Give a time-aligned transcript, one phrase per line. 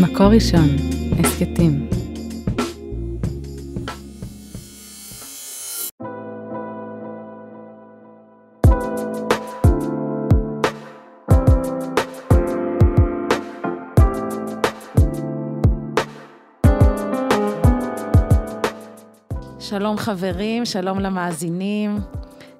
[0.00, 0.68] מקור ראשון,
[1.18, 1.88] הסכתים.
[19.60, 21.98] שלום חברים, שלום למאזינים,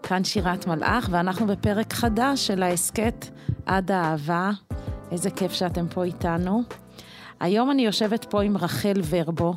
[0.03, 3.27] כאן שירת מלאך, ואנחנו בפרק חדש של ההסכת
[3.67, 4.51] עד האהבה.
[5.13, 6.84] איזה כיף שאתם פה איתנו.
[7.45, 9.55] היום אני יושבת פה עם רחל ורבו.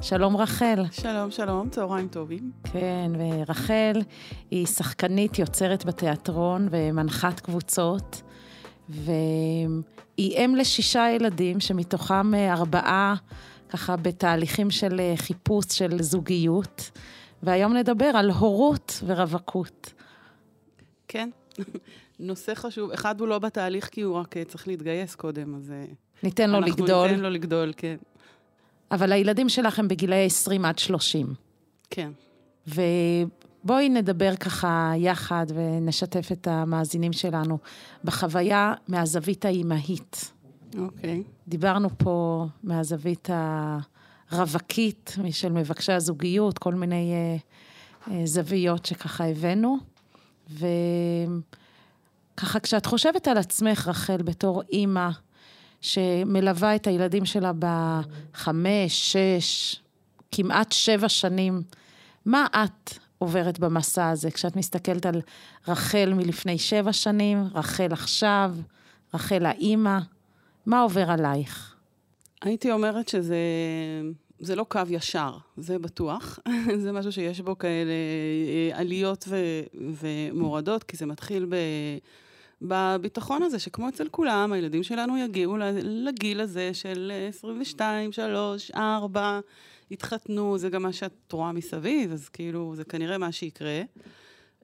[0.00, 0.84] שלום רחל.
[0.90, 2.50] שלום, שלום, צהריים טובים.
[2.72, 4.02] כן, ורחל
[4.50, 8.22] היא שחקנית יוצרת בתיאטרון ומנחת קבוצות,
[8.88, 13.14] והיא אם לשישה ילדים, שמתוכם ארבעה
[13.68, 16.90] ככה בתהליכים של חיפוש של זוגיות,
[17.42, 19.92] והיום נדבר על הורות ורווקות.
[21.08, 21.30] כן,
[22.18, 22.90] נושא חשוב.
[22.90, 25.72] אחד הוא לא בתהליך כי הוא רק צריך להתגייס קודם, אז...
[26.22, 26.90] ניתן לו לגדול.
[26.90, 27.96] אנחנו ניתן לו לגדול, כן.
[28.90, 31.34] אבל הילדים שלך הם בגילאי 20 עד 30.
[31.90, 32.10] כן.
[32.66, 37.58] ובואי נדבר ככה יחד ונשתף את המאזינים שלנו
[38.04, 40.32] בחוויה מהזווית האימהית.
[40.78, 41.22] אוקיי.
[41.48, 43.28] דיברנו פה מהזווית
[44.30, 49.76] הרווקית, של מבקשי הזוגיות, כל מיני uh, uh, זוויות שככה הבאנו.
[50.52, 51.40] וככה,
[52.60, 55.08] כשאת חושבת על עצמך, רחל, בתור אימא,
[55.80, 59.76] שמלווה את הילדים שלה בחמש, שש,
[60.32, 61.62] כמעט שבע שנים.
[62.26, 65.20] מה את עוברת במסע הזה כשאת מסתכלת על
[65.68, 68.54] רחל מלפני שבע שנים, רחל עכשיו,
[69.14, 69.98] רחל האימא?
[70.66, 71.74] מה עובר עלייך?
[72.42, 73.36] הייתי אומרת שזה
[74.40, 76.38] זה לא קו ישר, זה בטוח.
[76.82, 77.92] זה משהו שיש בו כאלה
[78.72, 79.36] אה, עליות ו,
[79.74, 81.56] ומורדות, כי זה מתחיל ב...
[82.62, 89.40] בביטחון הזה, שכמו אצל כולם, הילדים שלנו יגיעו לגיל הזה של 22, 3, 4,
[89.90, 93.82] יתחתנו, זה גם מה שאת רואה מסביב, אז כאילו, זה כנראה מה שיקרה.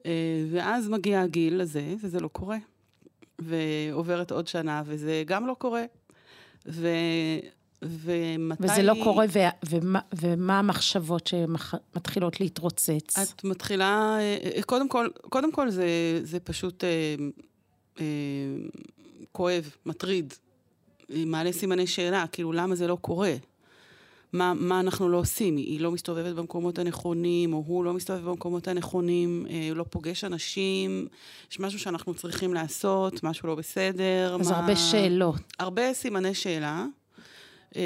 [0.05, 2.57] אה, ואז מגיע הגיל הזה, וזה לא קורה.
[3.39, 5.83] ועוברת עוד שנה, וזה גם לא קורה.
[6.67, 6.87] ו...
[7.81, 8.63] ומתי...
[8.63, 9.39] וזה לא קורה, ו...
[9.69, 13.17] ומה, ומה המחשבות שמתחילות להתרוצץ?
[13.17, 17.15] את מתחילה, אה, קודם כל, קודם כל זה, זה פשוט אה,
[17.99, 18.05] אה,
[19.31, 20.33] כואב, מטריד,
[21.09, 23.33] מעלה סימני שאלה, כאילו, למה זה לא קורה?
[24.33, 25.57] מה, מה אנחנו לא עושים?
[25.57, 30.23] היא לא מסתובבת במקומות הנכונים, או הוא לא מסתובב במקומות הנכונים, אה, הוא לא פוגש
[30.23, 31.07] אנשים,
[31.51, 34.37] יש משהו שאנחנו צריכים לעשות, משהו לא בסדר.
[34.39, 34.57] אז מה...
[34.57, 35.41] הרבה שאלות.
[35.59, 36.85] הרבה סימני שאלה.
[37.75, 37.81] אה,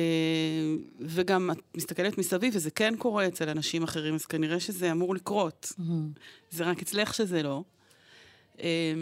[1.00, 5.72] וגם את מסתכלת מסביב, וזה כן קורה אצל אנשים אחרים, אז כנראה שזה אמור לקרות.
[5.72, 6.20] Mm-hmm.
[6.52, 7.64] זה רק אצלך שזה לא.
[8.62, 8.94] אה,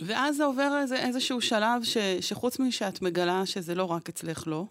[0.00, 4.64] ואז זה עובר איזה, איזשהו שלב ש, שחוץ משאת מגלה שזה לא רק אצלך לא,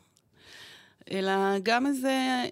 [1.11, 1.31] אלא
[1.63, 2.43] גם איזה,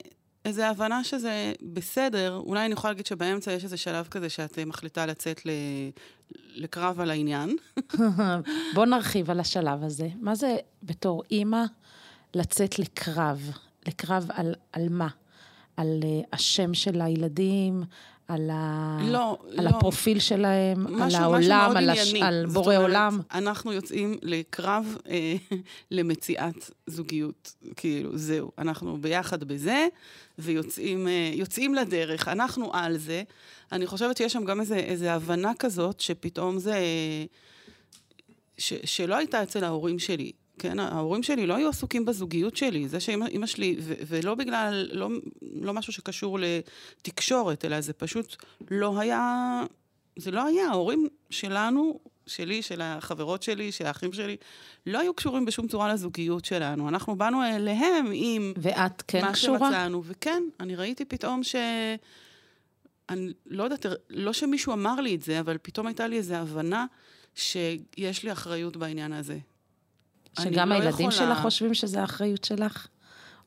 [0.46, 5.06] איזה הבנה שזה בסדר, אולי אני יכולה להגיד שבאמצע יש איזה שלב כזה שאת מחליטה
[5.06, 5.50] לצאת ל,
[6.56, 7.56] לקרב על העניין.
[8.76, 10.08] בוא נרחיב על השלב הזה.
[10.20, 11.64] מה זה בתור אימא
[12.34, 13.51] לצאת לקרב?
[13.88, 15.07] לקרב על, על מה?
[15.78, 17.84] על uh, השם של הילדים,
[18.29, 18.97] על, ה...
[19.01, 19.69] לא, על לא.
[19.69, 22.13] הפרופיל שלהם, משהו, על העולם, על, הש...
[22.13, 23.19] על בורא אומרת, עולם.
[23.34, 25.35] אנחנו יוצאים לקרב אה,
[25.91, 27.53] למציאת זוגיות.
[27.75, 28.51] כאילו, זהו.
[28.57, 29.88] אנחנו ביחד בזה,
[30.40, 31.07] ויוצאים
[31.78, 32.28] אה, לדרך.
[32.28, 33.23] אנחנו על זה.
[33.72, 36.79] אני חושבת שיש שם גם איזו הבנה כזאת, שפתאום זה...
[38.57, 40.31] ש, שלא הייתה אצל ההורים שלי.
[40.59, 45.09] כן, ההורים שלי לא היו עסוקים בזוגיות שלי, זה שאימא שלי, ו- ולא בגלל, לא,
[45.42, 48.36] לא משהו שקשור לתקשורת, אלא זה פשוט
[48.72, 49.64] לא היה,
[50.16, 54.38] זה לא היה, ההורים שלנו, שלי, של החברות שלי, של האחים שלי,
[54.86, 56.90] לא היו קשורים בשום צורה לזוגיות שלנו.
[56.90, 58.53] אנחנו באנו אליהם עם...
[58.58, 59.59] ואת כן מה קשורה?
[59.59, 61.56] מה שמצאנו, וכן, אני ראיתי פתאום ש...
[63.09, 66.86] אני לא יודעת, לא שמישהו אמר לי את זה, אבל פתאום הייתה לי איזו הבנה
[67.36, 69.38] שיש לי אחריות בעניין הזה.
[70.40, 71.28] שגם לא הילדים יכולה...
[71.28, 72.87] שלך חושבים שזו האחריות שלך?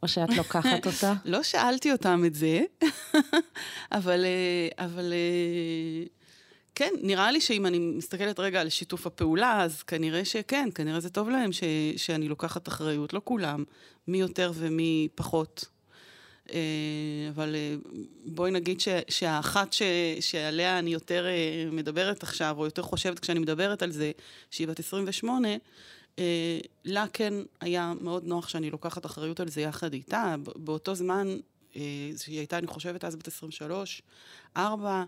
[0.02, 1.14] או שאת לוקחת אותה?
[1.24, 2.60] לא שאלתי אותם את זה,
[3.92, 6.06] אבל, אה, אבל אה,
[6.74, 11.10] כן, נראה לי שאם אני מסתכלת רגע על שיתוף הפעולה, אז כנראה שכן, כנראה זה
[11.10, 11.62] טוב להם ש,
[11.96, 13.64] שאני לוקחת אחריות, לא כולם,
[14.08, 15.64] מי יותר ומי פחות.
[16.52, 16.58] אה,
[17.30, 17.56] אבל
[18.24, 19.82] בואי נגיד ש, שהאחת ש,
[20.20, 21.26] שעליה אני יותר
[21.72, 24.10] מדברת עכשיו, או יותר חושבת כשאני מדברת על זה,
[24.50, 25.56] שהיא בת 28, אה,
[26.84, 30.34] לה כן היה מאוד נוח שאני לוקחת אחריות על זה יחד איתה.
[30.56, 31.36] באותו זמן,
[31.76, 31.80] אה,
[32.16, 34.02] שהיא הייתה, אני חושבת, אז בת 23,
[34.56, 35.04] 4,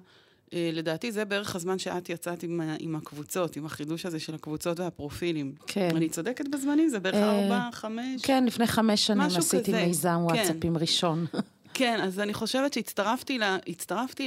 [0.53, 4.81] אה, לדעתי זה בערך הזמן שאת יצאת עם, עם הקבוצות, עם החידוש הזה של הקבוצות
[4.81, 5.55] והפרופילים.
[5.67, 5.97] כן.
[5.97, 6.89] אני צודקת בזמנים?
[6.89, 8.23] זה בערך אה, ארבע, חמש?
[8.23, 9.87] כן, לפני חמש שנים משהו עשיתי כזה.
[9.87, 10.35] מיזם כן.
[10.35, 11.27] וואטסאפים ראשון.
[11.75, 13.57] כן, אז אני חושבת שהצטרפתי לה,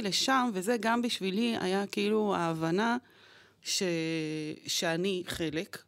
[0.02, 2.96] לשם, וזה גם בשבילי היה כאילו ההבנה
[3.62, 3.82] ש,
[4.66, 5.78] שאני חלק,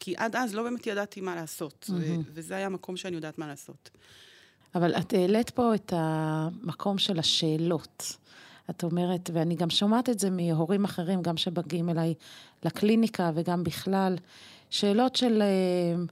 [0.00, 3.46] כי עד אז לא באמת ידעתי מה לעשות, ו, וזה היה המקום שאני יודעת מה
[3.46, 3.90] לעשות.
[4.74, 8.16] אבל את העלית פה את המקום של השאלות.
[8.70, 12.14] את אומרת, ואני גם שומעת את זה מהורים אחרים, גם שבאים אליי
[12.64, 14.16] לקליניקה וגם בכלל,
[14.70, 16.02] שאלות של אה,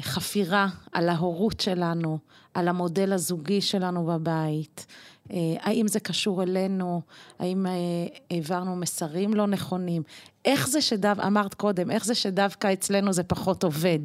[0.00, 2.18] חפירה על ההורות שלנו,
[2.54, 4.86] על המודל הזוגי שלנו בבית.
[5.30, 7.00] אה, האם זה קשור אלינו?
[7.38, 7.72] האם אה,
[8.30, 10.02] העברנו מסרים לא נכונים?
[10.44, 13.98] איך זה שדו, אמרת קודם, איך זה שדווקא אצלנו זה פחות עובד?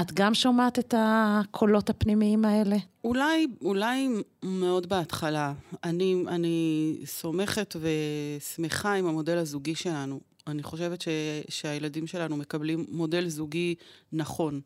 [0.00, 2.76] את גם שומעת את הקולות הפנימיים האלה?
[3.04, 4.08] אולי, אולי
[4.42, 5.52] מאוד בהתחלה.
[5.84, 10.20] אני, אני סומכת ושמחה עם המודל הזוגי שלנו.
[10.46, 11.08] אני חושבת ש,
[11.48, 13.74] שהילדים שלנו מקבלים מודל זוגי
[14.12, 14.60] נכון.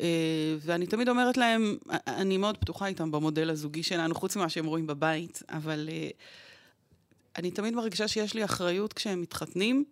[0.00, 1.76] אה, ואני תמיד אומרת להם,
[2.06, 6.08] אני מאוד פתוחה איתם במודל הזוגי שלנו, חוץ ממה שהם רואים בבית, אבל אה,
[7.36, 9.84] אני תמיד מרגישה שיש לי אחריות כשהם מתחתנים,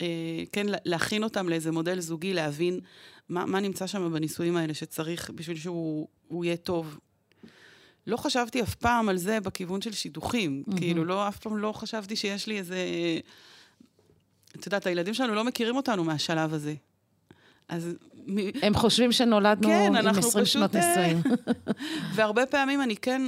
[0.00, 2.80] אה, כן, להכין אותם לאיזה מודל זוגי, להבין
[3.28, 6.98] מה, מה נמצא שם בנישואים האלה שצריך בשביל שהוא יהיה טוב.
[8.06, 10.62] לא חשבתי אף פעם על זה בכיוון של שידוכים.
[10.68, 10.76] Mm-hmm.
[10.76, 12.76] כאילו, לא, אף פעם לא חשבתי שיש לי איזה...
[14.60, 16.74] את יודעת, הילדים שלנו לא מכירים אותנו מהשלב הזה.
[17.68, 17.94] אז...
[18.62, 21.22] הם חושבים שנולדנו כן, עם 20 שנות נישואים.
[22.14, 23.22] והרבה פעמים אני כן,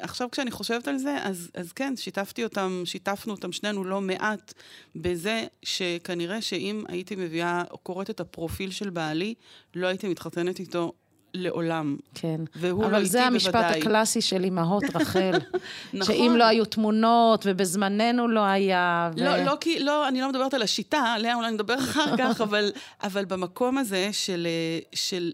[0.00, 4.54] עכשיו כשאני חושבת על זה, אז, אז כן, שיתפתי אותם, שיתפנו אותם שנינו לא מעט
[4.96, 9.34] בזה שכנראה שאם הייתי מביאה, קוראת את הפרופיל של בעלי,
[9.74, 10.92] לא הייתי מתחתנת איתו
[11.34, 11.96] לעולם.
[12.14, 12.40] כן.
[12.56, 13.80] והוא לא אבל איתי זה המשפט בוודאי.
[13.80, 15.32] הקלאסי של אמהות רחל.
[15.92, 16.14] נכון.
[16.14, 19.10] שאם לא היו תמונות, ובזמננו לא היה...
[19.16, 19.24] ו...
[19.24, 22.72] לא, לא, כי, לא, אני לא מדברת על השיטה, עליה אולי נדבר אחר כך, אבל,
[23.02, 24.46] אבל במקום הזה של...
[24.92, 25.32] של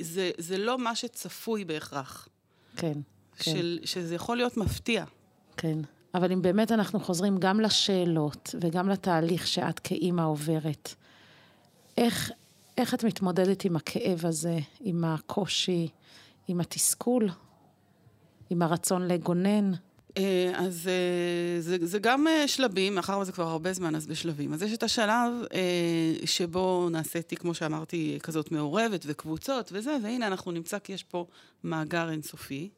[0.00, 2.28] זה, זה לא מה שצפוי בהכרח.
[2.76, 2.92] כן,
[3.36, 3.52] כן.
[3.52, 5.04] של, שזה יכול להיות מפתיע.
[5.56, 5.78] כן.
[6.14, 10.94] אבל אם באמת אנחנו חוזרים גם לשאלות וגם לתהליך שאת כאימא עוברת,
[11.96, 12.30] איך,
[12.76, 15.88] איך את מתמודדת עם הכאב הזה, עם הקושי,
[16.48, 17.28] עם התסכול,
[18.50, 19.72] עם הרצון לגונן?
[20.16, 24.52] אה, אז אה, זה, זה גם אה, שלבים, מאחר וזה כבר הרבה זמן, אז בשלבים.
[24.52, 25.32] אז יש את השלב
[26.24, 31.26] שבו נעשיתי, כמו שאמרתי, כזאת מעורבת וקבוצות וזה, והנה אנחנו נמצא כי יש פה
[31.64, 32.68] מאגר אינסופי,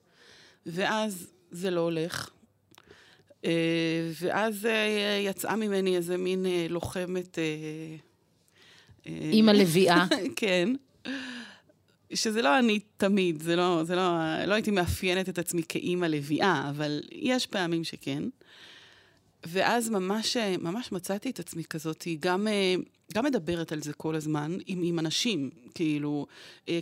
[0.66, 2.30] ואז זה לא הולך.
[4.20, 4.68] ואז
[5.24, 7.38] יצאה ממני איזה מין לוחמת...
[9.32, 10.06] אימא לביאה.
[10.36, 10.68] כן.
[12.14, 14.10] שזה לא אני תמיד, זה לא, זה לא,
[14.46, 18.22] לא הייתי מאפיינת את עצמי כאימא לביאה, אבל יש פעמים שכן.
[19.46, 22.46] ואז ממש, ממש מצאתי את עצמי כזאת, גם,
[23.14, 26.26] גם מדברת על זה כל הזמן עם, עם אנשים, כאילו,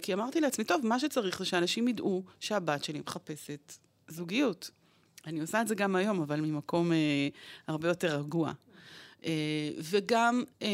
[0.02, 3.72] כי אמרתי לעצמי, טוב, מה שצריך זה שאנשים ידעו שהבת שלי מחפשת
[4.08, 4.70] זוגיות.
[5.26, 7.28] אני עושה את זה גם היום, אבל ממקום אה,
[7.66, 8.52] הרבה יותר רגוע.
[9.22, 9.26] Uh,
[9.78, 10.64] וגם uh,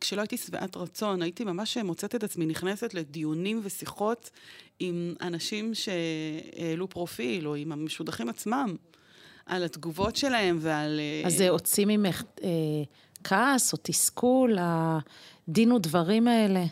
[0.00, 4.30] כשלא הייתי שבעת רצון, הייתי ממש מוצאת את עצמי נכנסת לדיונים ושיחות
[4.80, 8.76] עם אנשים שהעלו פרופיל, או עם המשודכים עצמם,
[9.46, 11.00] על התגובות שלהם ועל...
[11.24, 12.22] אז זה הוציא ממך
[13.24, 16.64] כעס או תסכול, הדין ודברים האלה?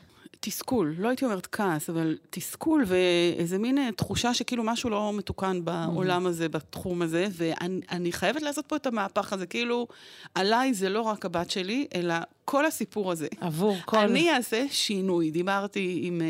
[0.47, 6.27] תסכול, לא הייתי אומרת כעס, אבל תסכול ואיזה מין תחושה שכאילו משהו לא מתוקן בעולם
[6.27, 9.87] הזה, בתחום הזה, ואני חייבת לעשות פה את המהפך הזה, כאילו,
[10.35, 13.27] עליי זה לא רק הבת שלי, אלא כל הסיפור הזה.
[13.41, 13.99] עבור כל...
[13.99, 15.31] אני אעשה שינוי.
[15.31, 16.23] דיברתי עם...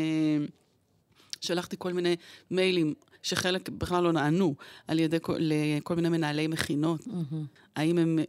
[1.41, 2.15] שלחתי כל מיני
[2.51, 2.93] מיילים
[3.23, 4.55] שחלק בכלל לא נענו
[4.87, 7.01] על ידי כל, לכל מיני מנהלי מכינות.
[7.01, 7.35] Mm-hmm.
[7.75, 8.19] האם הם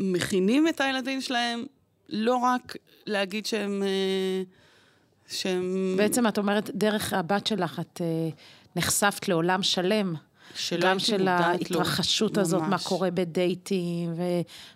[0.00, 1.64] מכינים את הילדים שלהם,
[2.08, 3.82] לא רק להגיד שהם...
[5.28, 5.94] שהם...
[5.96, 8.34] בעצם את אומרת, דרך הבת שלך את uh,
[8.76, 10.14] נחשפת לעולם שלם.
[10.80, 12.70] גם של ההתרחשות הזאת, ממש.
[12.70, 14.14] מה קורה בדייטים,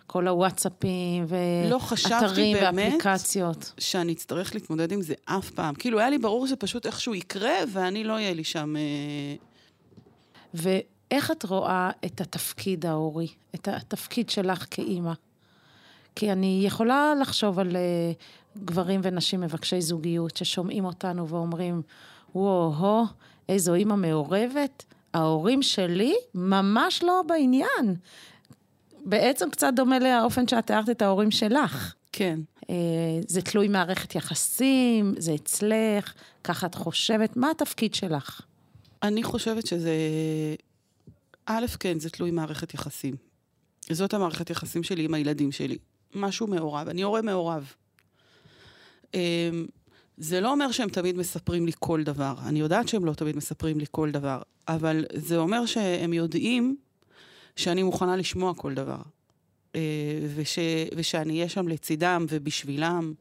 [0.05, 3.73] וכל הוואטסאפים, ואתרים לא חשבתי באמת ואפליקציות.
[3.77, 5.75] שאני אצטרך להתמודד עם זה אף פעם.
[5.75, 8.75] כאילו, היה לי ברור שזה פשוט איכשהו יקרה, ואני לא אהיה לי שם...
[8.75, 9.35] אה...
[10.53, 15.13] ואיך את רואה את התפקיד ההורי, את התפקיד שלך כאימא?
[16.19, 21.81] כי אני יכולה לחשוב על uh, גברים ונשים מבקשי זוגיות ששומעים אותנו ואומרים,
[22.35, 23.03] וואו,
[23.49, 27.95] איזו אימא מעורבת, ההורים שלי ממש לא בעניין.
[29.05, 31.93] בעצם קצת דומה לאופן שאת תיארת את ההורים שלך.
[32.11, 32.39] כן.
[32.61, 32.65] Uh,
[33.27, 38.41] זה תלוי מערכת יחסים, זה אצלך, ככה את חושבת, מה התפקיד שלך?
[39.03, 39.93] אני חושבת שזה...
[41.45, 43.15] א', כן, זה תלוי מערכת יחסים.
[43.91, 45.77] זאת המערכת יחסים שלי עם הילדים שלי.
[46.15, 46.87] משהו מעורב.
[46.89, 47.73] אני הורה מעורב.
[49.13, 49.19] אמ,
[50.17, 52.33] זה לא אומר שהם תמיד מספרים לי כל דבר.
[52.45, 56.75] אני יודעת שהם לא תמיד מספרים לי כל דבר, אבל זה אומר שהם יודעים
[57.55, 59.01] שאני מוכנה לשמוע כל דבר.
[59.75, 59.81] אה,
[60.35, 60.59] וש,
[60.95, 63.13] ושאני אהיה שם לצידם ובשבילם,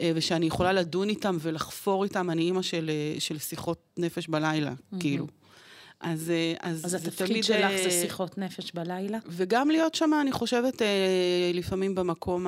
[0.00, 2.30] אה, ושאני יכולה לדון איתם ולחפור איתם.
[2.30, 5.00] אני אימא של, אה, של שיחות נפש בלילה, mm-hmm.
[5.00, 5.26] כאילו.
[6.00, 9.18] אז, אז, אז התפקיד תמיד, שלך זה שיחות נפש בלילה?
[9.26, 10.82] וגם להיות שם, אני חושבת,
[11.54, 12.46] לפעמים במקום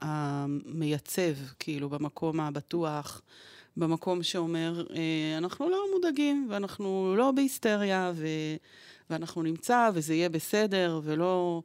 [0.00, 3.22] המייצב, כאילו, במקום הבטוח,
[3.76, 4.86] במקום שאומר,
[5.38, 8.26] אנחנו לא מודאגים, ואנחנו לא בהיסטריה, ו,
[9.10, 11.62] ואנחנו נמצא, וזה יהיה בסדר, ולא...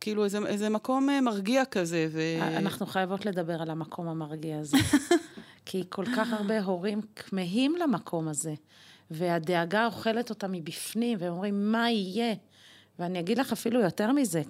[0.00, 2.08] כאילו איזה, איזה מקום אה, מרגיע כזה.
[2.10, 2.20] ו...
[2.56, 4.76] אנחנו חייבות לדבר על המקום המרגיע הזה.
[5.66, 8.54] כי כל כך הרבה הורים כמהים למקום הזה,
[9.10, 12.34] והדאגה אוכלת אותם מבפנים, והם אומרים, מה יהיה?
[12.98, 14.42] ואני אגיד לך אפילו יותר מזה,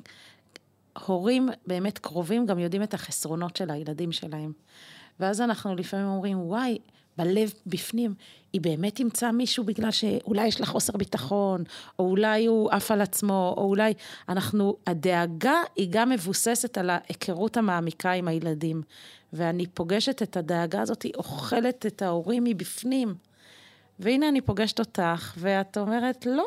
[1.07, 4.53] הורים באמת קרובים גם יודעים את החסרונות של הילדים שלהם.
[5.21, 6.79] ואז אנחנו לפעמים אומרים, וואי,
[7.17, 8.15] בלב, בפנים,
[8.53, 11.65] היא באמת תמצא מישהו בגלל שאולי יש לה חוסר ביטחון,
[11.99, 13.95] או אולי הוא עף על עצמו, או אולי
[14.29, 18.83] אנחנו, הדאגה היא גם מבוססת על ההיכרות המעמיקה עם הילדים.
[19.33, 23.15] ואני פוגשת את הדאגה הזאת, היא אוכלת את ההורים מבפנים.
[24.01, 26.47] והנה אני פוגשת אותך, ואת אומרת, לא,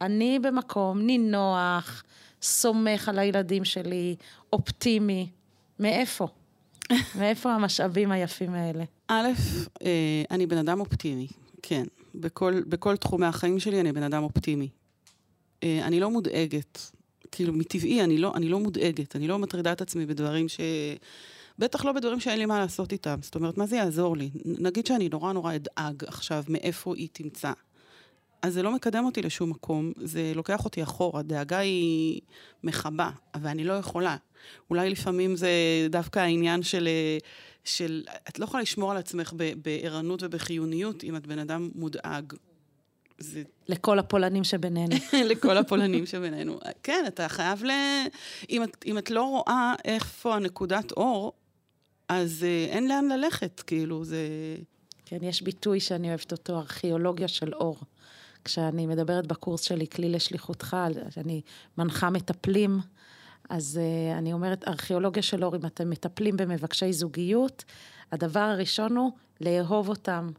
[0.00, 2.04] אני במקום נינוח,
[2.42, 4.16] סומך על הילדים שלי,
[4.52, 5.28] אופטימי.
[5.80, 6.28] מאיפה?
[7.18, 8.84] מאיפה המשאבים היפים האלה?
[9.08, 9.28] א',
[9.82, 11.26] אה, אני בן אדם אופטימי,
[11.62, 11.84] כן.
[12.14, 14.68] בכל, בכל תחומי החיים שלי אני בן אדם אופטימי.
[15.62, 16.90] אה, אני לא מודאגת.
[17.32, 19.16] כאילו, מטבעי אני לא, אני לא מודאגת.
[19.16, 20.60] אני לא מטרידה את עצמי בדברים ש...
[21.58, 23.18] בטח לא בדברים שאין לי מה לעשות איתם.
[23.22, 24.30] זאת אומרת, מה זה יעזור לי?
[24.44, 27.52] נגיד שאני נורא נורא אדאג עכשיו מאיפה היא תמצא.
[28.42, 31.22] אז זה לא מקדם אותי לשום מקום, זה לוקח אותי אחורה.
[31.22, 32.20] דאגה היא
[32.64, 33.10] מכבה,
[33.40, 34.16] ואני לא יכולה.
[34.70, 35.50] אולי לפעמים זה
[35.90, 36.88] דווקא העניין של,
[37.64, 38.02] של...
[38.28, 42.32] את לא יכולה לשמור על עצמך בערנות ובחיוניות אם את בן אדם מודאג.
[43.18, 43.42] זה...
[43.68, 44.96] לכל הפולנים שבינינו.
[45.30, 46.58] לכל הפולנים שבינינו.
[46.82, 47.70] כן, אתה חייב ל...
[48.50, 51.32] אם את, אם את לא רואה איפה הנקודת אור,
[52.08, 54.26] אז אה, אין לאן ללכת, כאילו, זה...
[55.04, 57.76] כן, יש ביטוי שאני אוהבת אותו, ארכיאולוגיה של אור.
[58.44, 60.76] כשאני מדברת בקורס שלי, כלי לשליחותך,
[61.16, 61.40] אני
[61.78, 62.80] מנחה מטפלים,
[63.48, 67.64] אז uh, אני אומרת, ארכיאולוגיה של אור, אם אתם מטפלים במבקשי זוגיות,
[68.12, 70.30] הדבר הראשון הוא לאהוב אותם.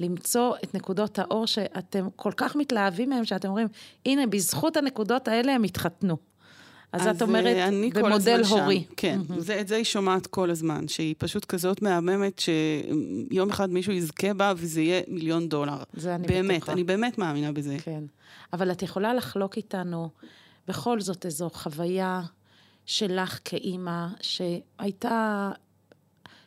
[0.00, 3.68] למצוא את נקודות האור שאתם כל כך מתלהבים מהם, שאתם אומרים,
[4.06, 6.16] הנה, בזכות הנקודות האלה הם התחתנו.
[6.94, 8.84] אז, אז את אומרת, אה, במודל הורי.
[8.88, 8.94] שם.
[8.96, 9.40] כן, mm-hmm.
[9.40, 14.34] זה, את זה היא שומעת כל הזמן, שהיא פשוט כזאת מהממת, שיום אחד מישהו יזכה
[14.34, 15.82] בה וזה יהיה מיליון דולר.
[15.94, 16.72] זה אני באמת, בטוחה.
[16.72, 17.76] אני באמת מאמינה בזה.
[17.82, 18.04] כן.
[18.52, 20.10] אבל את יכולה לחלוק איתנו
[20.68, 22.22] בכל זאת איזו חוויה
[22.86, 25.50] שלך כאימא, שהייתה,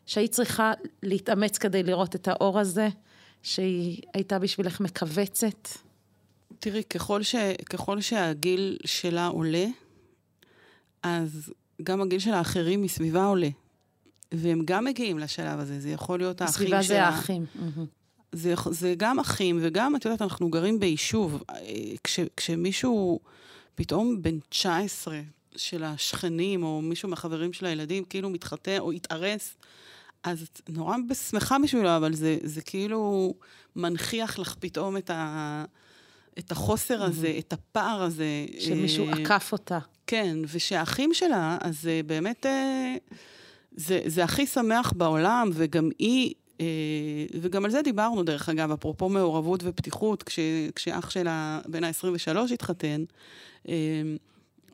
[0.05, 0.73] שהיית צריכה
[1.03, 2.89] להתאמץ כדי לראות את האור הזה,
[3.43, 5.67] שהיא הייתה בשבילך מכווצת?
[6.59, 7.35] תראי, ככל, ש,
[7.69, 9.65] ככל שהגיל שלה עולה,
[11.07, 13.49] אז גם הגיל של האחרים מסביבה עולה.
[14.31, 16.79] והם גם מגיעים לשלב הזה, זה יכול להיות האחים שלה.
[16.79, 17.45] מסביבה זה האחים.
[18.31, 21.43] זה, זה גם אחים, וגם, את יודעת, אנחנו גרים ביישוב.
[22.03, 23.19] כש, כשמישהו
[23.75, 25.21] פתאום בן 19
[25.55, 29.57] של השכנים, או מישהו מהחברים של הילדים, כאילו מתחתן או התארס,
[30.23, 30.95] אז את נורא
[31.29, 33.33] שמחה בשבילו, אבל זה, זה כאילו
[33.75, 35.65] מנכיח לך פתאום את ה...
[36.39, 38.45] את החוסר הזה, את הפער הזה.
[38.59, 39.79] שמישהו אה, עקף אותה.
[40.07, 42.95] כן, ושהאחים שלה, אז אה, באמת, אה,
[43.75, 46.33] זה, זה הכי שמח בעולם, וגם היא,
[47.41, 50.39] וגם על זה דיברנו, דרך אגב, אפרופו מעורבות ופתיחות, כש,
[50.75, 53.03] כשאח שלה בן ה-23 התחתן.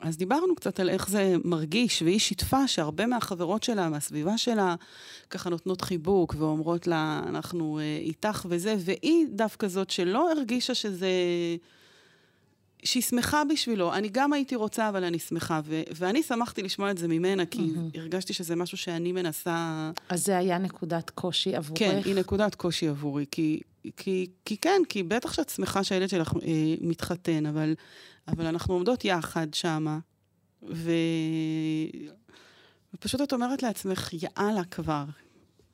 [0.04, 4.74] אז דיברנו קצת על איך זה מרגיש, והיא שיתפה שהרבה מהחברות שלה, מהסביבה שלה,
[5.30, 11.08] ככה נותנות חיבוק ואומרות לה, אנחנו אה, איתך וזה, והיא דווקא זאת שלא הרגישה שזה...
[12.84, 13.94] שהיא שמחה בשבילו.
[13.94, 15.60] אני גם הייתי רוצה, אבל אני שמחה.
[15.64, 17.98] ו- ואני שמחתי לשמוע את זה ממנה, כי mm-hmm.
[17.98, 19.90] הרגשתי שזה משהו שאני מנסה...
[20.08, 21.78] אז זה היה נקודת קושי עבורך?
[21.78, 23.24] כן, היא נקודת קושי עבורי.
[23.30, 23.60] כי,
[23.96, 27.74] כי, כי כן, כי בטח שאת שמחה שהילד שלך אה, מתחתן, אבל
[28.28, 29.98] אבל אנחנו עומדות יחד שמה,
[30.62, 30.90] ו...
[32.94, 35.04] ופשוט את אומרת לעצמך, יאללה כבר.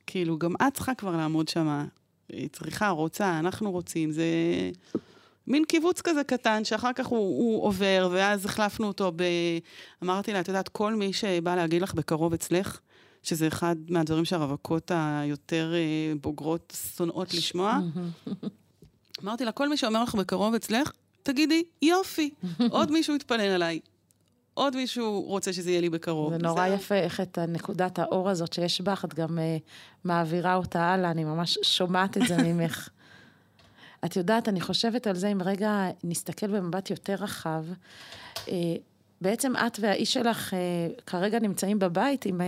[0.07, 1.85] כאילו, גם את צריכה כבר לעמוד שמה.
[2.53, 4.25] צריכה, רוצה, אנחנו רוצים, זה
[5.47, 9.25] מין קיבוץ כזה קטן, שאחר כך הוא, הוא עובר, ואז החלפנו אותו ב...
[10.03, 12.81] אמרתי לה, את יודעת, כל מי שבא להגיד לך בקרוב אצלך,
[13.23, 17.79] שזה אחד מהדברים שהרווקות היותר אה, בוגרות שונאות לשמוע,
[19.23, 20.93] אמרתי לה, כל מי שאומר לך בקרוב אצלך,
[21.23, 22.31] תגידי, יופי,
[22.71, 23.81] עוד מישהו יתפלל עליי.
[24.55, 26.33] עוד מישהו רוצה שזה יהיה לי בקרוב.
[26.33, 26.75] זה נורא בסדר?
[26.75, 29.41] יפה איך את נקודת האור הזאת שיש בך, את גם uh,
[30.05, 32.89] מעבירה אותה הלאה, אני ממש שומעת את זה ממך.
[34.05, 37.65] את יודעת, אני חושבת על זה, אם רגע נסתכל במבט יותר רחב,
[38.35, 38.49] uh,
[39.21, 42.45] בעצם את והאיש שלך uh, כרגע נמצאים בבית עם uh,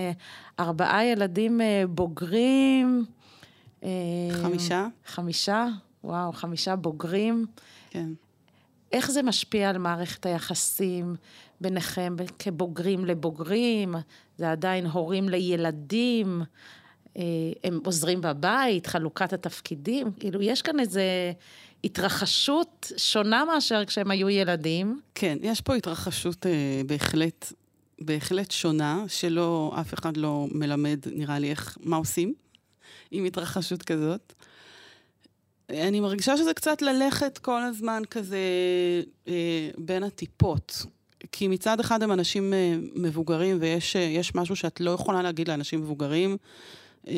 [0.61, 3.05] ארבעה ילדים בוגרים.
[4.33, 4.87] חמישה.
[5.07, 5.67] חמישה?
[6.05, 7.47] וואו, חמישה בוגרים.
[7.91, 8.09] כן.
[8.93, 11.17] איך זה משפיע על מערכת היחסים
[11.61, 13.95] ביניכם כבוגרים לבוגרים?
[14.39, 16.43] זה עדיין הורים לילדים?
[17.17, 17.23] אה,
[17.65, 20.13] הם עוזרים בבית, חלוקת התפקידים?
[20.21, 21.01] כאילו, יש כאן איזו
[21.85, 25.01] התרחשות שונה מאשר כשהם היו ילדים.
[25.15, 27.53] כן, יש פה התרחשות אה, בהחלט,
[28.01, 32.35] בהחלט שונה, שלא, אף אחד לא מלמד, נראה לי, איך, מה עושים
[33.11, 34.33] עם התרחשות כזאת.
[35.71, 38.39] אני מרגישה שזה קצת ללכת כל הזמן כזה
[39.29, 40.87] אה, בין הטיפות.
[41.33, 45.81] כי מצד אחד הם אנשים אה, מבוגרים, ויש אה, משהו שאת לא יכולה להגיד לאנשים
[45.81, 46.37] מבוגרים.
[47.09, 47.15] אה,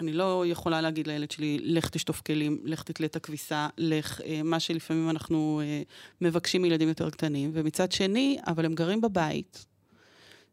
[0.00, 4.40] אני לא יכולה להגיד לילד שלי, לך תשטוף כלים, לך תתלה את הכביסה, לך, אה,
[4.44, 5.82] מה שלפעמים אנחנו אה,
[6.20, 7.50] מבקשים מילדים יותר קטנים.
[7.54, 9.66] ומצד שני, אבל הם גרים בבית,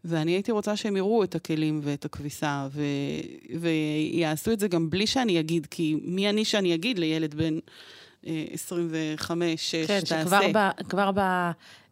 [0.06, 2.82] ואני הייתי רוצה שהם יראו את הכלים ואת הכביסה, ו...
[3.60, 7.60] ויעשו את זה גם בלי שאני אגיד, כי מי אני שאני אגיד לילד בן
[8.28, 10.24] אה, 25, 6, כן, תעשה.
[10.24, 11.12] שכבר ב, כבר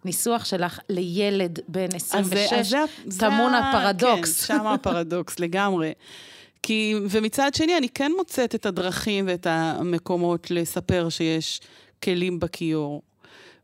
[0.05, 4.45] בניסוח שלך לילד בן 26, אז זה- זה טמון הפרדוקס.
[4.45, 5.91] כן, שם הפרדוקס לגמרי.
[6.63, 11.61] כי, ומצד שני, אני כן מוצאת את הדרכים ואת המקומות לספר שיש
[12.03, 13.01] כלים בכיור.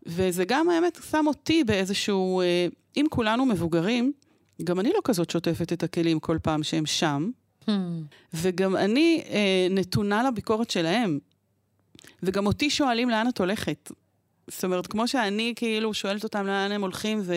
[0.05, 2.41] וזה גם, האמת, שם אותי באיזשהו...
[2.41, 2.67] אה,
[2.97, 4.11] אם כולנו מבוגרים,
[4.63, 7.29] גם אני לא כזאת שוטפת את הכלים כל פעם שהם שם,
[7.67, 7.71] Hmm.
[8.33, 11.19] וגם אני אה, נתונה לביקורת שלהם.
[12.23, 13.91] וגם אותי שואלים לאן את הולכת.
[14.47, 17.33] זאת אומרת, כמו שאני כאילו שואלת אותם לאן הם הולכים, ו,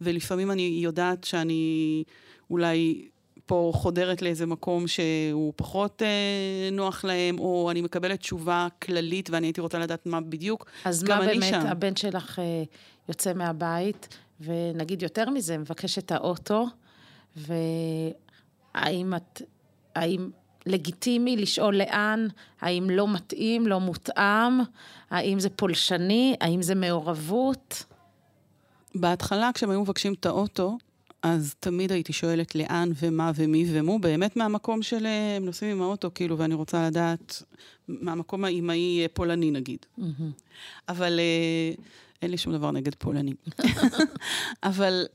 [0.00, 2.04] ולפעמים אני יודעת שאני
[2.50, 3.08] אולי
[3.46, 9.46] פה חודרת לאיזה מקום שהוא פחות אה, נוח להם, או אני מקבלת תשובה כללית ואני
[9.46, 10.66] הייתי רוצה לדעת מה בדיוק.
[10.84, 11.66] אז מה באמת שם.
[11.66, 12.62] הבן שלך אה,
[13.08, 14.08] יוצא מהבית,
[14.40, 16.66] ונגיד יותר מזה, מבקש את האוטו,
[17.36, 19.42] והאם את,
[19.94, 20.30] האם
[20.66, 22.26] לגיטימי לשאול לאן,
[22.60, 24.60] האם לא מתאים, לא מותאם,
[25.10, 27.84] האם זה פולשני, האם זה מעורבות?
[28.94, 30.78] בהתחלה, כשהם היו מבקשים את האוטו,
[31.22, 35.82] אז תמיד הייתי שואלת לאן ומה ומי ומו, באמת מהמקום של אה, הם נוסעים עם
[35.82, 37.42] האוטו, כאילו, ואני רוצה לדעת,
[37.88, 39.86] מהמקום האימהי אה, פולני נגיד.
[40.88, 41.84] אבל אה,
[42.22, 43.36] אין לי שום דבר נגד פולנים.
[44.62, 45.06] אבל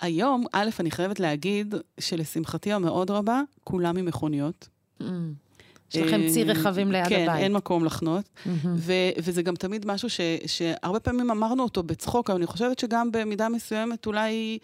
[0.00, 4.68] היום, א', אני חייבת להגיד שלשמחתי המאוד רבה, כולם עם מכוניות.
[5.00, 7.42] יש לכם אה, צי רכבים ליד כן, הבית.
[7.42, 8.28] אין מקום לחנות.
[8.76, 13.12] ו- וזה גם תמיד משהו ש- שהרבה פעמים אמרנו אותו בצחוק, אבל אני חושבת שגם
[13.12, 14.58] במידה מסוימת אולי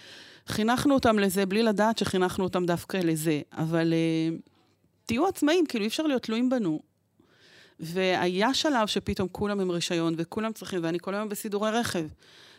[0.47, 3.41] חינכנו אותם לזה בלי לדעת שחינכנו אותם דווקא לזה.
[3.53, 4.41] אבל uh,
[5.07, 6.81] תהיו עצמאים, כאילו אי אפשר להיות תלויים בנו.
[7.81, 12.05] והיה שלב שפתאום כולם עם רישיון וכולם צריכים, ואני כל היום בסידורי רכב.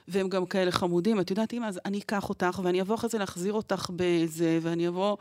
[0.08, 3.18] והם גם כאלה חמודים, את יודעת, אמא, אז אני אקח אותך, ואני אבוא אחרי זה
[3.18, 5.18] להחזיר אותך בזה, ואני אבוא, את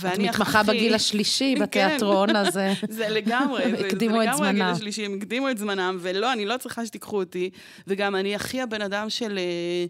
[0.00, 1.62] ואני מתמחה הכי- בגיל השלישי כן.
[1.62, 2.56] בתיאטרון, אז...
[2.58, 4.72] אה, זה לגמרי, זה- הקדימו זה את לגמרי הגיל זמנם.
[4.74, 7.50] השלישי, הם הקדימו את זמנם, ולא, אני לא צריכה שתיקחו אותי,
[7.86, 9.38] וגם אני הכי הבן אדם של...
[9.38, 9.86] אה,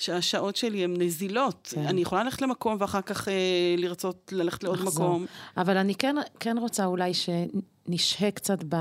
[0.00, 1.68] שהשעות שלי הן נזילות.
[1.74, 1.86] כן.
[1.86, 3.34] אני יכולה ללכת למקום ואחר כך אה,
[3.78, 5.06] לרצות ללכת לעוד לחזור.
[5.08, 5.26] מקום.
[5.56, 8.76] אבל אני כן, כן רוצה אולי שנשהה קצת ב,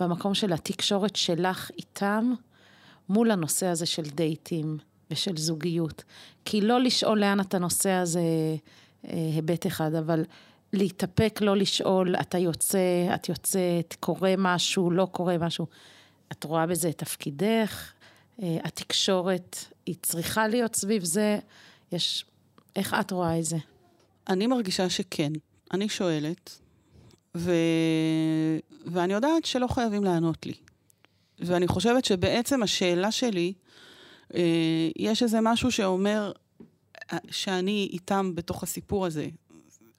[0.00, 2.34] במקום של התקשורת שלך איתם,
[3.08, 4.78] מול הנושא הזה של דייטים
[5.10, 6.04] ושל זוגיות.
[6.44, 8.20] כי לא לשאול לאן אתה נוסע זה
[9.08, 10.24] אה, היבט אחד, אבל
[10.72, 12.78] להתאפק, לא לשאול, אתה יוצא,
[13.14, 15.66] את יוצאת, קורה משהו, לא קורה משהו.
[16.32, 17.92] את רואה בזה את תפקידך,
[18.42, 21.38] אה, התקשורת, היא צריכה להיות סביב זה.
[21.92, 22.24] יש...
[22.76, 23.56] איך את רואה את זה?
[24.28, 25.32] אני מרגישה שכן.
[25.72, 26.58] אני שואלת,
[27.36, 27.52] ו...
[28.86, 30.54] ואני יודעת שלא חייבים לענות לי.
[31.38, 33.52] ואני חושבת שבעצם השאלה שלי,
[34.34, 34.40] אה,
[34.96, 36.32] יש איזה משהו שאומר
[37.12, 39.28] אה, שאני איתם בתוך הסיפור הזה,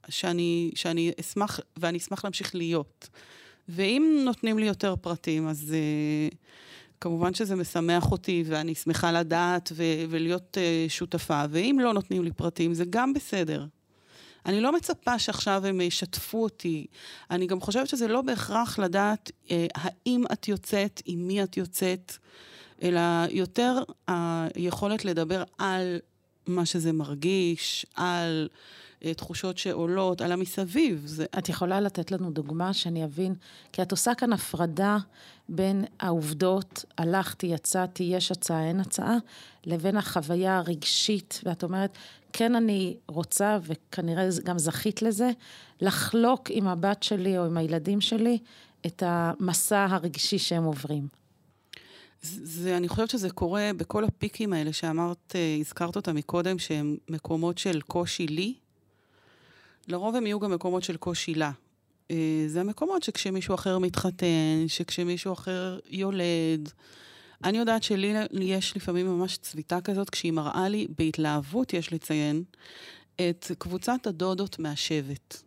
[0.10, 3.10] שאני, שאני אשמח, ואני אשמח להמשיך להיות.
[3.70, 6.36] ואם נותנים לי יותר פרטים, אז uh,
[7.02, 11.44] כמובן שזה משמח אותי, ואני שמחה לדעת ו- ולהיות uh, שותפה.
[11.50, 13.66] ואם לא נותנים לי פרטים, זה גם בסדר.
[14.46, 16.86] אני לא מצפה שעכשיו הם ישתפו אותי.
[17.32, 22.18] אני גם חושבת שזה לא בהכרח לדעת אה, האם את יוצאת, עם מי את יוצאת,
[22.84, 26.00] אלא יותר היכולת לדבר על
[26.48, 31.04] מה שזה מרגיש, על uh, תחושות שעולות, על המסביב.
[31.06, 31.26] זה...
[31.38, 33.36] את יכולה לתת לנו דוגמה שאני אבין?
[33.72, 34.98] כי את עושה כאן הפרדה
[35.50, 39.18] בין העובדות, הלכתי, יצאתי, יש הצעה, אין הצעה,
[39.66, 41.98] לבין החוויה הרגשית, ואת אומרת,
[42.34, 45.32] כן אני רוצה, וכנראה גם זכית לזה,
[45.82, 48.38] לחלוק עם הבת שלי או עם הילדים שלי
[48.86, 51.08] את המסע הרגשי שהם עוברים.
[52.22, 57.58] זה, אני חושבת שזה קורה בכל הפיקים האלה שאמרת, אה, הזכרת אותם מקודם, שהם מקומות
[57.58, 58.54] של קושי לי.
[59.88, 61.52] לרוב הם יהיו גם מקומות של קושי לה.
[62.12, 66.72] אה, זה המקומות שכשמישהו אחר מתחתן, שכשמישהו אחר יולד.
[67.44, 72.44] אני יודעת שלי יש לפעמים ממש צביטה כזאת, כשהיא מראה לי, בהתלהבות יש לציין,
[73.16, 75.38] את קבוצת הדודות מהשבט.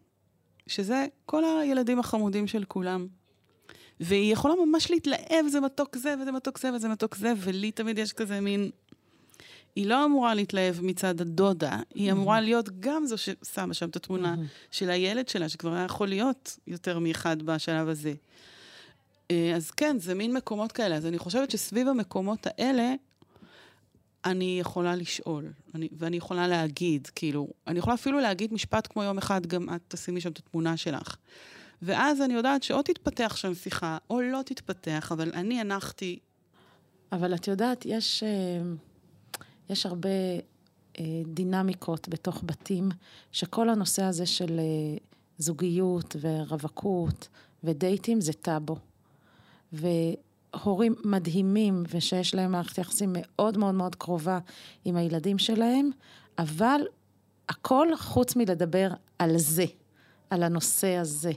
[0.66, 3.06] שזה כל הילדים החמודים של כולם.
[4.00, 7.98] והיא יכולה ממש להתלהב, זה מתוק זה, וזה מתוק זה, וזה מתוק זה, ולי תמיד
[7.98, 8.70] יש כזה מין...
[9.78, 14.34] היא לא אמורה להתלהב מצד הדודה, היא אמורה להיות גם זו ששמה שם את התמונה
[14.70, 18.14] של הילד שלה, שכבר היה יכול להיות יותר מאחד בשלב הזה.
[19.30, 20.96] אה, אז כן, זה מין מקומות כאלה.
[20.96, 22.94] אז אני חושבת שסביב המקומות האלה,
[24.24, 29.18] אני יכולה לשאול, אני, ואני יכולה להגיד, כאילו, אני יכולה אפילו להגיד משפט כמו יום
[29.18, 31.16] אחד, גם את תשימי שם את התמונה שלך.
[31.82, 36.18] ואז אני יודעת שאו תתפתח שם שיחה, או לא תתפתח, אבל אני הנחתי...
[37.12, 38.60] אבל את יודעת, יש, אה,
[39.70, 40.08] יש הרבה
[40.98, 42.88] אה, דינמיקות בתוך בתים,
[43.32, 44.60] שכל הנושא הזה של
[45.38, 47.28] זוגיות ורווקות
[47.64, 48.76] ודייטים זה טאבו.
[49.72, 54.38] והורים מדהימים, ושיש להם מערכת יחסים מאוד מאוד מאוד קרובה
[54.84, 55.90] עם הילדים שלהם,
[56.38, 56.80] אבל
[57.48, 59.64] הכל חוץ מלדבר על זה,
[60.30, 61.32] על הנושא הזה.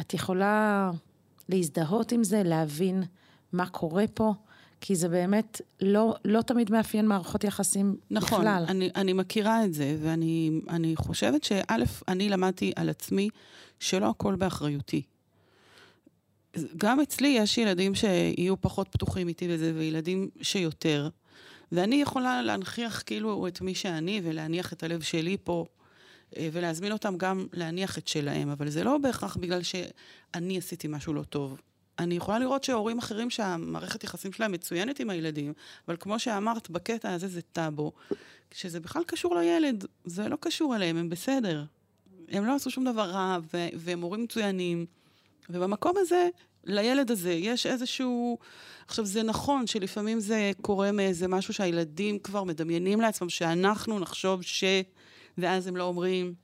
[0.00, 0.90] את יכולה
[1.48, 3.02] להזדהות עם זה, להבין
[3.52, 4.34] מה קורה פה,
[4.80, 8.62] כי זה באמת לא, לא תמיד מאפיין מערכות יחסים נכון, בכלל.
[8.62, 11.76] נכון, אני, אני מכירה את זה, ואני חושבת שא',
[12.08, 13.28] אני למדתי על עצמי
[13.80, 15.02] שלא הכל באחריותי.
[16.76, 21.08] גם אצלי יש ילדים שיהיו פחות פתוחים איתי בזה, וילדים שיותר.
[21.72, 25.64] ואני יכולה להנכיח כאילו את מי שאני, ולהניח את הלב שלי פה,
[26.36, 31.14] אה, ולהזמין אותם גם להניח את שלהם, אבל זה לא בהכרח בגלל שאני עשיתי משהו
[31.14, 31.60] לא טוב.
[31.98, 35.52] אני יכולה לראות שהורים אחרים שהמערכת יחסים שלהם מצוינת עם הילדים,
[35.88, 37.92] אבל כמו שאמרת, בקטע הזה זה טאבו,
[38.52, 41.64] שזה בכלל קשור לילד, זה לא קשור אליהם, הם בסדר.
[42.28, 43.38] הם לא עשו שום דבר רע,
[43.74, 44.86] והם הורים מצוינים.
[45.50, 46.28] ובמקום הזה,
[46.64, 48.38] לילד הזה יש איזשהו...
[48.86, 54.64] עכשיו, זה נכון שלפעמים זה קורה מאיזה משהו שהילדים כבר מדמיינים לעצמם, שאנחנו נחשוב ש...
[55.38, 56.34] ואז הם לא אומרים,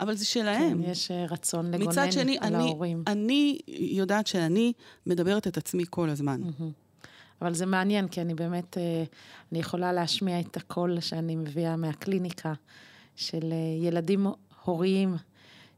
[0.00, 0.82] אבל זה שלהם.
[0.82, 3.02] כן, יש אה, רצון לגונן מצד שני, על אני, ההורים.
[3.06, 4.72] אני יודעת שאני
[5.06, 6.40] מדברת את עצמי כל הזמן.
[7.42, 9.04] אבל זה מעניין, כי אני באמת, אה,
[9.52, 12.52] אני יכולה להשמיע את הקול שאני מביאה מהקליניקה
[13.16, 14.26] של אה, ילדים
[14.64, 15.16] הוריים.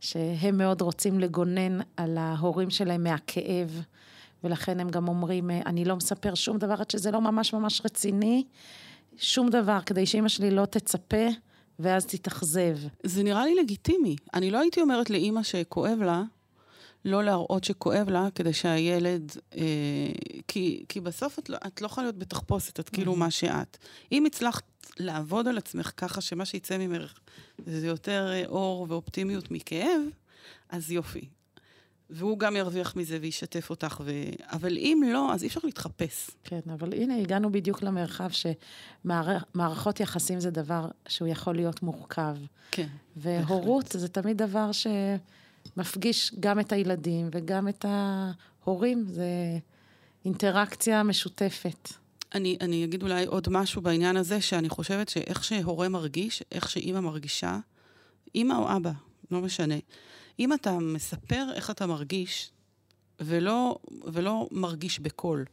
[0.00, 3.82] שהם מאוד רוצים לגונן על ההורים שלהם מהכאב,
[4.44, 8.44] ולכן הם גם אומרים, אני לא מספר שום דבר עד שזה לא ממש ממש רציני,
[9.16, 11.26] שום דבר, כדי שאימא שלי לא תצפה.
[11.78, 12.76] ואז תתאכזב.
[13.02, 14.16] זה נראה לי לגיטימי.
[14.34, 16.22] אני לא הייתי אומרת לאימא שכואב לה,
[17.04, 19.32] לא להראות שכואב לה, כדי שהילד...
[19.56, 19.62] אה,
[20.48, 23.78] כי, כי בסוף את לא, את לא יכולה להיות בתחפושת, את כאילו מה שאת.
[24.12, 24.64] אם הצלחת
[24.98, 27.18] לעבוד על עצמך ככה שמה שיצא ממך
[27.66, 30.00] זה יותר אה, אור ואופטימיות מכאב,
[30.68, 31.28] אז יופי.
[32.10, 34.10] והוא גם ירוויח מזה וישתף אותך, ו...
[34.52, 36.30] אבל אם לא, אז אי אפשר להתחפש.
[36.44, 42.36] כן, אבל הנה, הגענו בדיוק למרחב שמערכות יחסים זה דבר שהוא יכול להיות מורכב.
[42.70, 42.86] כן.
[43.16, 44.00] והורות בהחלט.
[44.00, 49.28] זה תמיד דבר שמפגיש גם את הילדים וגם את ההורים, זה
[50.24, 51.88] אינטראקציה משותפת.
[52.34, 57.00] אני, אני אגיד אולי עוד משהו בעניין הזה, שאני חושבת שאיך שהורה מרגיש, איך שאימא
[57.00, 57.58] מרגישה,
[58.34, 58.92] אימא או אבא,
[59.30, 59.74] לא משנה.
[60.38, 62.50] אם אתה מספר איך אתה מרגיש,
[63.20, 65.44] ולא, ולא מרגיש בקול,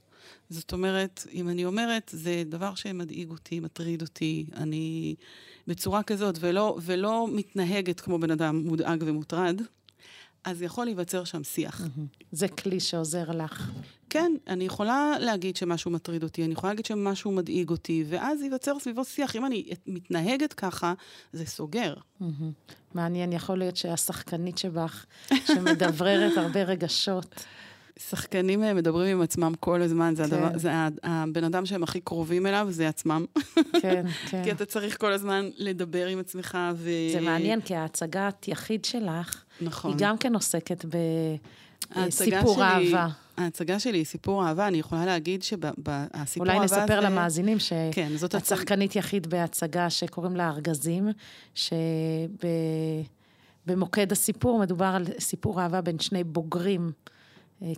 [0.50, 5.16] זאת אומרת, אם אני אומרת, זה דבר שמדאיג אותי, מטריד אותי, אני
[5.68, 9.62] בצורה כזאת, ולא, ולא מתנהגת כמו בן אדם מודאג ומוטרד,
[10.46, 11.82] אז יכול להיווצר שם שיח.
[12.32, 13.72] זה כלי שעוזר לך.
[14.10, 18.80] כן, אני יכולה להגיד שמשהו מטריד אותי, אני יכולה להגיד שמשהו מדאיג אותי, ואז ייווצר
[18.80, 19.36] סביבו שיח.
[19.36, 20.94] אם אני מתנהגת ככה,
[21.34, 21.94] זה סוגר.
[22.94, 25.06] מעניין, יכול להיות שהשחקנית שבך,
[25.48, 27.46] שמדבררת הרבה רגשות.
[28.00, 30.34] שחקנים אה, מדברים עם עצמם כל הזמן, זה, כן.
[30.34, 30.72] הדבר, זה
[31.04, 33.26] הבן אדם שהם הכי קרובים אליו, זה עצמם.
[33.82, 34.44] כן, כן.
[34.44, 36.90] כי אתה צריך כל הזמן לדבר עם עצמך ו...
[37.14, 39.92] זה מעניין, כי ההצגת יחיד שלך, נכון.
[39.92, 40.96] היא גם כן עוסקת ב...
[41.92, 43.08] ההצגה סיפור שלי- אהבה.
[43.38, 47.08] ההצגה שלי היא סיפור אהבה, אני יכולה להגיד שהסיפור אולי אהבה נספר הזה...
[47.10, 47.74] למאזינים ש...
[47.92, 48.12] כן.
[48.46, 51.08] שחקנית יחיד בהצגה שקוראים לה ארגזים,
[53.66, 56.92] שבמוקד הסיפור מדובר על סיפור אהבה בין שני בוגרים,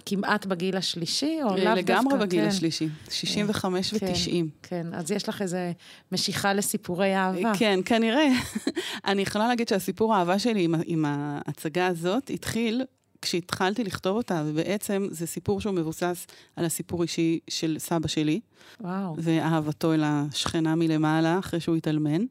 [0.05, 4.45] כמעט בגיל השלישי, או לאו דווקא, לגמרי בגיל כן, השלישי, 65 כן, ו-90.
[4.63, 5.71] כן, אז יש לך איזה
[6.11, 7.51] משיכה לסיפורי אהבה.
[7.59, 8.27] כן, כנראה.
[9.07, 12.83] אני יכולה להגיד שהסיפור האהבה שלי עם, עם ההצגה הזאת התחיל
[13.21, 18.39] כשהתחלתי לכתוב אותה, ובעצם זה סיפור שהוא מבוסס על הסיפור אישי של סבא שלי,
[18.81, 19.15] וואו.
[19.17, 22.25] ואהבתו אל השכנה מלמעלה אחרי שהוא התאלמן.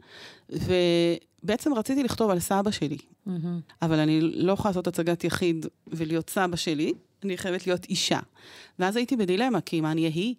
[0.51, 3.61] ובעצם רציתי לכתוב על סבא שלי, מהמם.
[3.83, 6.93] אבל אני לא יכולה לעשות הצגת יחיד ולהיות סבא שלי,
[7.25, 8.21] אני חייבת להיות אישה.
[8.79, 10.35] ואז הייתי בדילמה, כי מה אני אהיה היא?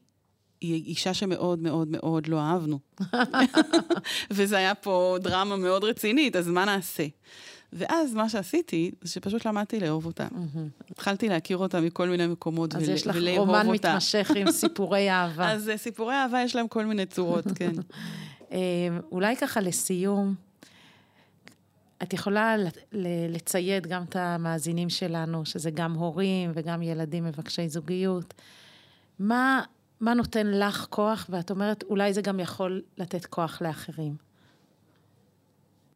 [0.61, 2.79] אישה שמאוד מאוד מאוד לא אהבנו.
[4.31, 7.05] וזה היה פה דרמה מאוד רצינית, אז מה נעשה?
[7.73, 10.27] ואז מה שעשיתי, זה שפשוט למדתי לאהוב אותה.
[10.91, 13.89] התחלתי להכיר אותה מכל מיני מקומות אז ול- יש לך ולאהוב רומן אותה.
[13.89, 15.51] מתמשך עם סיפורי אהבה.
[15.51, 17.71] אז אה, סיפורי אהבה יש להם כל מיני צורות, כן.
[18.51, 18.57] אה,
[19.11, 20.35] אולי ככה לסיום,
[22.03, 22.55] את יכולה
[23.29, 28.33] לצייד גם את המאזינים שלנו, שזה גם הורים וגם ילדים מבקשי זוגיות.
[29.19, 29.61] מה,
[29.99, 34.27] מה נותן לך כוח, ואת אומרת, אולי זה גם יכול לתת כוח לאחרים.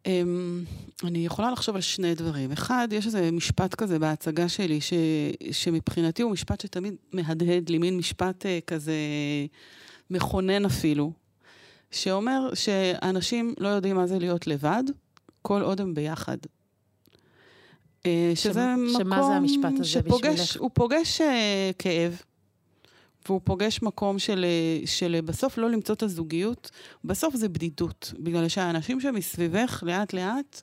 [0.05, 0.63] אמ,
[1.03, 2.51] אני יכולה לחשוב על שני דברים.
[2.51, 4.93] אחד, יש איזה משפט כזה בהצגה שלי, ש,
[5.51, 8.95] שמבחינתי הוא משפט שתמיד מהדהד לי, מין משפט אה, כזה
[10.09, 11.11] מכונן אפילו,
[11.91, 14.83] שאומר שאנשים לא יודעים מה זה להיות לבד,
[15.41, 16.37] כל עוד הם ביחד.
[18.05, 20.61] אה, שזה שמ- מקום שמה זה המשפט הזה שפוגש, בשבילך?
[20.61, 22.21] הוא פוגש אה, כאב,
[23.25, 26.71] והוא פוגש מקום של, אה, של בסוף לא למצוא את הזוגיות,
[27.03, 30.61] בסוף זה בדידות, בגלל שהאנשים שמסביבך לאט לאט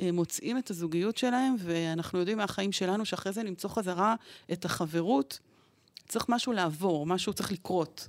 [0.00, 4.14] מוצאים את הזוגיות שלהם, ואנחנו יודעים מהחיים שלנו שאחרי זה למצוא חזרה
[4.52, 5.38] את החברות,
[6.08, 8.08] צריך משהו לעבור, משהו צריך לקרות.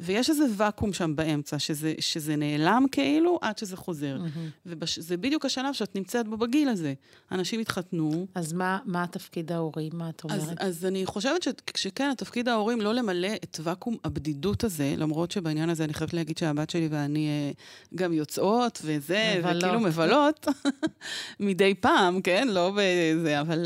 [0.00, 4.18] ויש איזה ואקום שם באמצע, שזה, שזה נעלם כאילו עד שזה חוזר.
[4.66, 6.94] וזה בדיוק השלב שאת נמצאת בו בגיל הזה.
[7.32, 9.90] אנשים התחתנו, אז מה, מה התפקיד ההורי?
[9.92, 10.60] מה את אז, אומרת?
[10.60, 15.70] אז אני חושבת ש- שכן, התפקיד ההורים לא למלא את ואקום הבדידות הזה, למרות שבעניין
[15.70, 17.50] הזה אני חייבת להגיד שהבת שלי ואני אה,
[17.94, 19.56] גם יוצאות וזה, מבלות.
[19.64, 20.46] וכאילו מבלות
[21.40, 22.48] מדי פעם, כן?
[22.50, 23.64] לא בזה, אבל,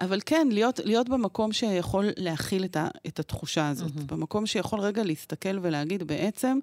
[0.00, 3.94] אבל כן, להיות, להיות במקום שיכול להכיל את, ה, את התחושה הזאת.
[3.94, 4.06] מהמם.
[4.06, 6.58] במקום שיכול רגע להסתכל ולהגיד, בעצם,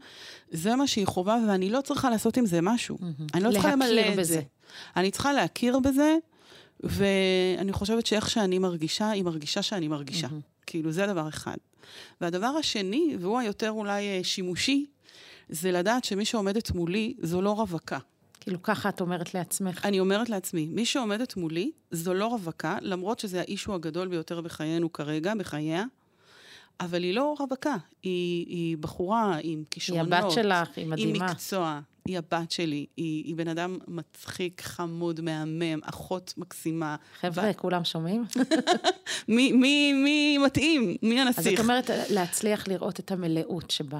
[0.52, 2.98] זה מה שהיא חובה, ואני לא צריכה לעשות עם זה משהו.
[3.00, 3.14] מהמם.
[3.34, 4.34] אני לא צריכה למלא את בזה.
[4.34, 4.42] זה.
[4.96, 6.16] אני צריכה להכיר בזה,
[6.80, 10.28] ואני חושבת שאיך שאני מרגישה, היא מרגישה שאני מרגישה.
[10.28, 10.42] מהמם.
[10.66, 11.58] כאילו, זה דבר אחד.
[12.22, 14.86] והדבר השני, והוא היותר אולי אה, שימושי,
[15.50, 17.98] זה לדעת שמי שעומדת מולי זו לא רווקה.
[18.42, 19.86] כאילו, ככה את אומרת לעצמך.
[19.86, 24.94] אני אומרת לעצמי, מי שעומדת מולי זו לא רווקה, למרות שזה האישו הגדול ביותר בחיינו
[24.94, 25.84] כרגע, בחייה,
[26.80, 27.76] אבל היא לא רווקה.
[28.04, 30.14] היא, היא בחורה עם היא כישרונות.
[30.14, 31.26] הבת שלך, היא היא מדהימה.
[31.26, 36.96] מקצוע, היא הבת שלי, היא, היא בן אדם מצחיק, חמוד, מהמם, אחות מקסימה.
[37.20, 38.26] חבר'ה, כולם שומעים?
[39.28, 40.96] מי, מי, מי מתאים?
[41.02, 41.60] מי אז הנסיך?
[41.60, 44.00] את אומרת, להצליח לראות את המלאות שבה.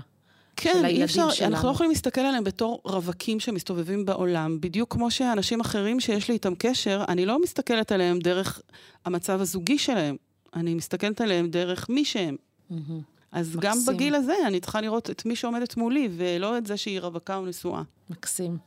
[0.64, 1.52] כן, של הילדים אפשר, שלנו.
[1.56, 6.34] אנחנו לא יכולים להסתכל עליהם בתור רווקים שמסתובבים בעולם, בדיוק כמו שאנשים אחרים שיש לי
[6.34, 8.62] איתם קשר, אני לא מסתכלת עליהם דרך
[9.06, 10.16] המצב הזוגי שלהם,
[10.56, 12.36] אני מסתכלת עליהם דרך מי שהם.
[12.70, 13.02] מהמם.
[13.32, 13.94] אז גם מקסים.
[13.94, 17.46] בגיל הזה אני צריכה לראות את מי שעומדת מולי, ולא את זה שהיא רווקה או
[17.46, 17.82] נשואה.
[18.10, 18.58] מקסים.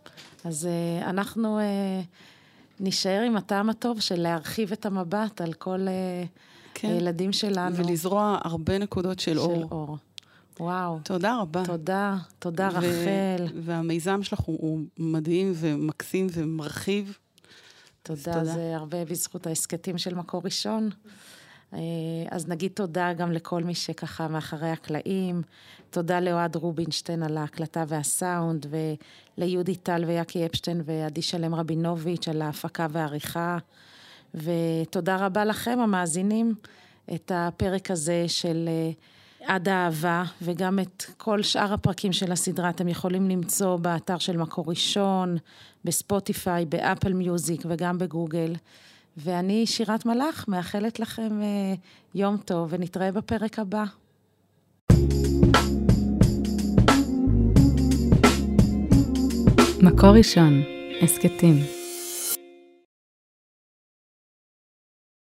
[0.44, 0.68] אז
[1.02, 1.62] uh, אנחנו uh,
[2.80, 6.28] נישאר עם הטעם הטוב של להרחיב את המבט על כל uh,
[6.74, 6.88] כן.
[6.88, 7.76] הילדים שלנו.
[7.76, 9.68] ולזרוע הרבה נקודות של של אור.
[9.70, 9.98] אור.
[10.60, 10.98] וואו.
[11.02, 11.64] תודה רבה.
[11.64, 13.46] תודה, תודה ו- רחל.
[13.60, 17.18] והמיזם שלך הוא, הוא מדהים ומקסים ומרחיב.
[18.02, 18.44] תודה, תודה.
[18.44, 20.90] זה הרבה בזכות ההסכתים של מקור ראשון.
[21.74, 21.78] אה,
[22.30, 25.42] אז נגיד תודה גם לכל מי שככה מאחורי הקלעים.
[25.90, 28.66] תודה לאוהד רובינשטיין על ההקלטה והסאונד,
[29.38, 33.58] וליהודי טל ויאקי אפשטיין ועדי שלם רבינוביץ' על ההפקה והעריכה.
[34.34, 36.54] ותודה רבה לכם, המאזינים,
[37.14, 38.90] את הפרק הזה של אה,
[39.46, 44.64] עד האהבה, וגם את כל שאר הפרקים של הסדרה אתם יכולים למצוא באתר של מקור
[44.68, 45.36] ראשון,
[45.84, 48.52] בספוטיפיי, באפל מיוזיק וגם בגוגל.
[49.16, 51.74] ואני, שירת מלאך, מאחלת לכם אה,
[52.14, 53.84] יום טוב, ונתראה בפרק הבא.
[59.82, 60.62] מקור ראשון,
[61.02, 61.83] הסכתים.